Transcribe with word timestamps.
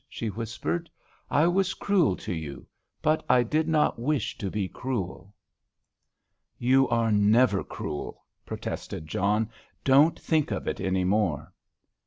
she 0.09 0.31
whispered. 0.31 0.89
"I 1.29 1.45
was 1.45 1.75
cruel 1.75 2.15
to 2.15 2.33
you, 2.33 2.65
but 3.03 3.23
I 3.29 3.43
did 3.43 3.67
not 3.67 3.99
wish 3.99 4.35
to 4.39 4.49
be 4.49 4.67
cruel." 4.67 5.35
"You 6.57 6.89
are 6.89 7.11
never 7.11 7.63
cruel," 7.63 8.25
protested 8.43 9.05
John. 9.05 9.51
"Don't 9.83 10.19
think 10.19 10.49
of 10.49 10.67
it 10.67 10.81
any 10.81 11.03
more." 11.03 11.53